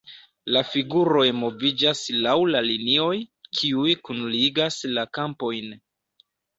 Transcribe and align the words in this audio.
La 0.55 0.61
figuroj 0.69 1.25
moviĝas 1.41 2.01
laŭ 2.25 2.35
la 2.57 2.65
linioj, 2.71 3.13
kiuj 3.61 3.97
kunligas 4.11 4.83
la 4.99 5.09
kampojn. 5.21 5.75